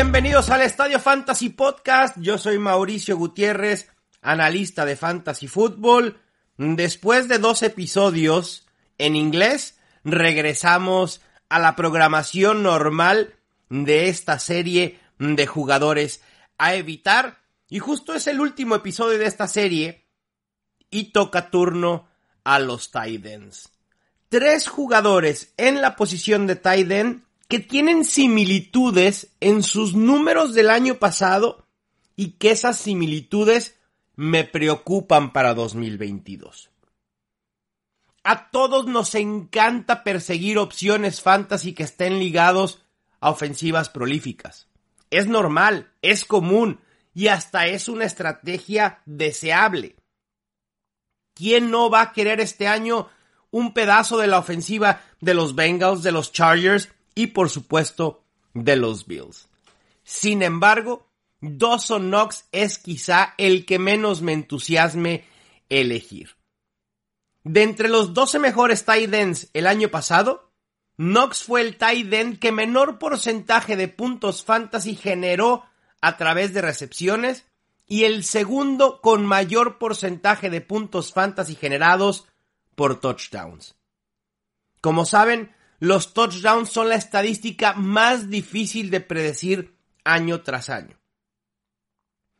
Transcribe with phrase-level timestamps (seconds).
[0.00, 2.16] Bienvenidos al Estadio Fantasy Podcast.
[2.20, 3.90] Yo soy Mauricio Gutiérrez,
[4.22, 6.20] analista de Fantasy Football.
[6.56, 8.64] Después de dos episodios
[8.98, 13.34] en inglés, regresamos a la programación normal
[13.70, 16.22] de esta serie de jugadores
[16.58, 17.40] a evitar.
[17.68, 20.06] Y justo es el último episodio de esta serie
[20.90, 22.08] y toca turno
[22.44, 23.72] a los Titans.
[24.28, 30.96] Tres jugadores en la posición de Titan que tienen similitudes en sus números del año
[30.96, 31.66] pasado
[32.14, 33.78] y que esas similitudes
[34.16, 36.70] me preocupan para 2022.
[38.22, 42.82] A todos nos encanta perseguir opciones fantasy que estén ligados
[43.20, 44.68] a ofensivas prolíficas.
[45.10, 46.80] Es normal, es común
[47.14, 49.96] y hasta es una estrategia deseable.
[51.34, 53.08] ¿Quién no va a querer este año
[53.50, 58.22] un pedazo de la ofensiva de los Bengals, de los Chargers y por supuesto
[58.54, 59.48] de los Bills?
[60.04, 65.24] Sin embargo, Dawson Knox es quizá el que menos me entusiasme
[65.68, 66.36] elegir.
[67.42, 70.52] De entre los 12 mejores tight ends el año pasado,
[70.96, 75.64] Knox fue el tight end que menor porcentaje de puntos fantasy generó
[76.00, 77.46] a través de recepciones
[77.84, 82.28] y el segundo con mayor porcentaje de puntos fantasy generados
[82.76, 83.74] por touchdowns.
[84.80, 90.98] Como saben, los touchdowns son la estadística más difícil de predecir año tras año.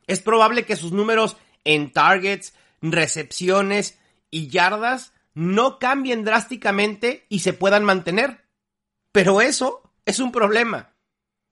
[0.07, 3.99] Es probable que sus números en targets, recepciones
[4.31, 8.45] y yardas no cambien drásticamente y se puedan mantener.
[9.13, 10.95] Pero eso es un problema.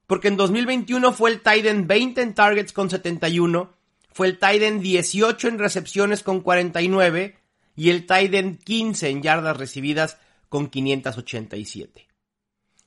[0.07, 3.75] Porque en 2021 fue el Titan 20 en targets con 71,
[4.13, 7.39] fue el Titan 18 en recepciones con 49
[7.75, 12.07] y el Titan 15 en yardas recibidas con 587.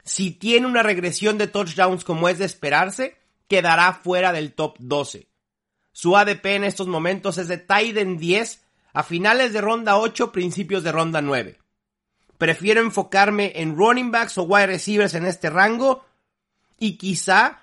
[0.04, 5.28] Si tiene una regresión de touchdowns como es de esperarse, quedará fuera del top 12.
[5.92, 8.64] Su ADP en estos momentos es de Titan 10
[8.94, 11.60] a finales de ronda 8, principios de ronda 9.
[12.38, 16.06] Prefiero enfocarme en running backs o wide receivers en este rango
[16.78, 17.60] y quizá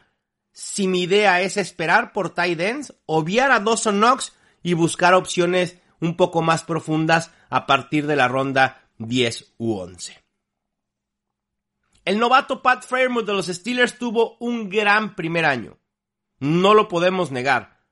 [0.52, 4.32] si mi idea es esperar por tight ends, obviar a Dawson Knox
[4.62, 10.22] y buscar opciones un poco más profundas a partir de la ronda 10 u 11.
[12.04, 15.78] El novato Pat Fairmouth de los Steelers tuvo un gran primer año.
[16.38, 17.84] No lo podemos negar.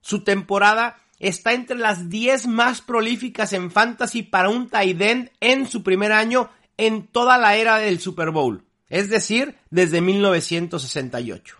[0.00, 5.66] Su temporada está entre las 10 más prolíficas en fantasy para un tight end en
[5.66, 11.56] su primer año en toda la era del Super Bowl, es decir, desde 1968.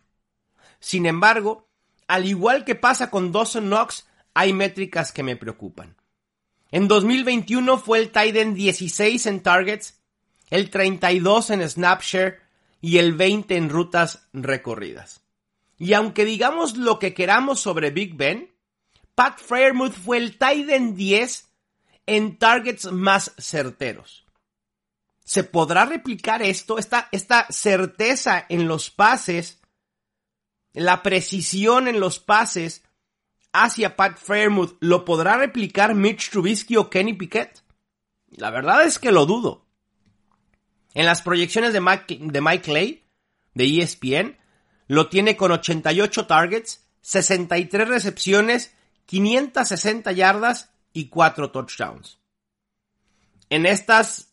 [0.80, 1.68] Sin embargo,
[2.08, 5.96] al igual que pasa con Dawson Knox, hay métricas que me preocupan.
[6.72, 10.00] En 2021 fue el tight end 16 en targets,
[10.50, 12.40] el 32 en snapshare
[12.80, 15.22] y el 20 en rutas recorridas.
[15.78, 18.52] Y aunque digamos lo que queramos sobre Big Ben,
[19.14, 21.48] Pat Fairmouth fue el Titan 10
[22.06, 24.24] en targets más certeros.
[25.24, 26.78] ¿Se podrá replicar esto?
[26.78, 29.60] Esta, esta certeza en los pases,
[30.72, 32.82] la precisión en los pases
[33.52, 37.62] hacia Pat Fairmouth, ¿lo podrá replicar Mitch Trubisky o Kenny Piquet?
[38.30, 39.66] La verdad es que lo dudo.
[40.94, 43.04] En las proyecciones de Mike, de Mike Clay,
[43.54, 44.38] de ESPN,
[44.88, 48.74] lo tiene con 88 targets, 63 recepciones
[49.06, 52.18] 560 yardas y 4 touchdowns.
[53.50, 54.32] En estas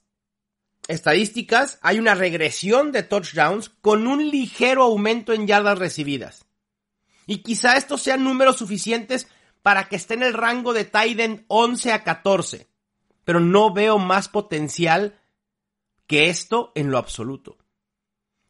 [0.87, 6.45] estadísticas hay una regresión de touchdowns con un ligero aumento en yardas recibidas.
[7.29, 9.27] Y quizá estos sean números suficientes
[9.61, 12.67] para que esté en el rango de Tiden 11 a 14.
[13.23, 15.21] Pero no veo más potencial
[16.07, 17.59] que esto en lo absoluto.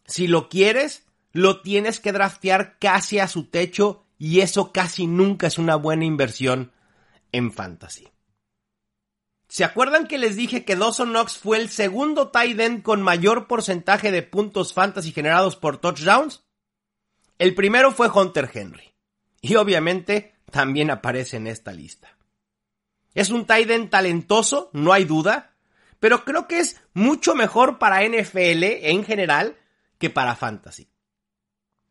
[0.05, 1.03] Si lo quieres,
[1.33, 6.05] lo tienes que draftear casi a su techo y eso casi nunca es una buena
[6.05, 6.71] inversión
[7.33, 8.07] en fantasy.
[9.49, 14.09] ¿Se acuerdan que les dije que Dawson Knox fue el segundo tight con mayor porcentaje
[14.09, 16.45] de puntos fantasy generados por touchdowns?
[17.39, 18.93] El primero fue Hunter Henry.
[19.41, 22.15] Y obviamente también aparece en esta lista.
[23.15, 25.55] Es un tight talentoso, no hay duda,
[25.99, 29.57] pero creo que es mucho mejor para NFL en general
[29.97, 30.89] que para fantasy.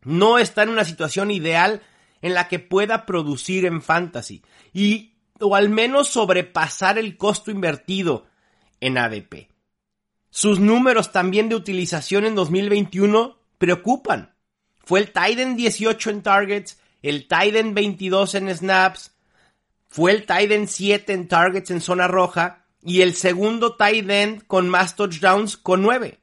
[0.03, 1.83] No está en una situación ideal
[2.23, 4.43] en la que pueda producir en fantasy
[4.73, 8.27] y o al menos sobrepasar el costo invertido
[8.81, 9.49] en ADP.
[10.31, 14.35] Sus números también de utilización en 2021 preocupan.
[14.89, 19.15] Fue el Titan 18 en targets, el Titan 22 en snaps,
[19.87, 24.97] fue el Titan 7 en targets en zona roja y el segundo tight con más
[24.97, 26.19] touchdowns con 9.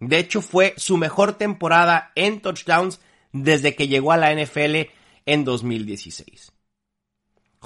[0.00, 3.00] De hecho, fue su mejor temporada en touchdowns
[3.32, 4.90] desde que llegó a la NFL
[5.24, 6.52] en 2016.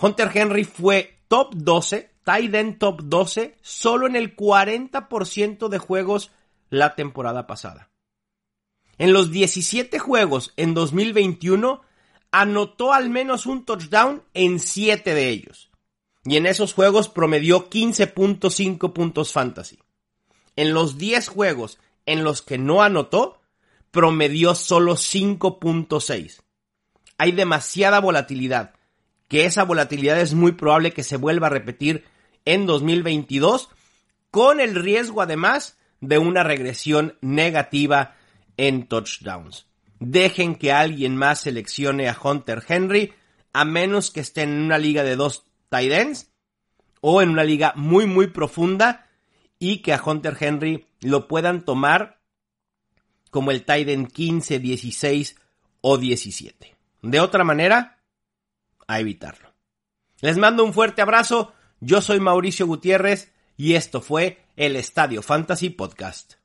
[0.01, 6.31] Hunter Henry fue top 12, tight end top 12, solo en el 40% de juegos
[6.71, 7.91] la temporada pasada.
[8.99, 11.83] En los 17 juegos en 2021,
[12.31, 15.71] anotó al menos un touchdown en 7 de ellos.
[16.25, 19.79] Y en esos juegos promedió 15.5 puntos fantasy.
[20.57, 23.41] En los 10 juegos en los que no anotó,
[23.91, 26.43] promedió solo 5.6.
[27.19, 28.75] Hay demasiada volatilidad,
[29.29, 32.05] que esa volatilidad es muy probable que se vuelva a repetir
[32.45, 33.69] en 2022,
[34.31, 38.17] con el riesgo además de una regresión negativa
[38.57, 39.67] en touchdowns.
[40.01, 43.13] Dejen que alguien más seleccione a Hunter Henry,
[43.53, 46.31] a menos que estén en una liga de dos tight ends
[47.01, 49.09] o en una liga muy muy profunda
[49.59, 52.21] y que a Hunter Henry lo puedan tomar
[53.31, 55.37] como el tight end 15, 16
[55.81, 56.77] o 17.
[57.03, 57.99] De otra manera,
[58.87, 59.53] a evitarlo.
[60.21, 61.53] Les mando un fuerte abrazo.
[61.81, 66.35] Yo soy Mauricio Gutiérrez y esto fue el Estadio Fantasy Podcast.